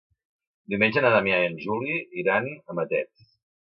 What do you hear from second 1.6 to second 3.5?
Juli iran a Matet.